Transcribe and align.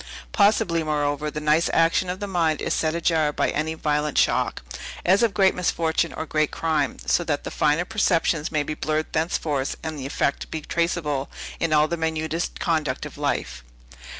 Possibly, 0.31 0.81
moreover, 0.81 1.29
the 1.29 1.39
nice 1.39 1.69
action 1.73 2.09
of 2.09 2.19
the 2.19 2.25
mind 2.25 2.59
is 2.59 2.73
set 2.73 2.95
ajar 2.95 3.31
by 3.31 3.51
any 3.51 3.75
violent 3.75 4.17
shock, 4.17 4.63
as 5.05 5.21
of 5.21 5.35
great 5.35 5.53
misfortune 5.53 6.11
or 6.13 6.25
great 6.25 6.49
crime, 6.49 6.97
so 7.05 7.23
that 7.23 7.43
the 7.43 7.51
finer 7.51 7.85
perceptions 7.85 8.51
may 8.51 8.63
be 8.63 8.73
blurred 8.73 9.13
thenceforth, 9.13 9.75
and 9.83 9.99
the 9.99 10.07
effect 10.07 10.49
be 10.49 10.59
traceable 10.61 11.29
in 11.59 11.71
all 11.71 11.87
the 11.87 11.97
minutest 11.97 12.59
conduct 12.59 13.05
of 13.05 13.15
life. 13.15 13.63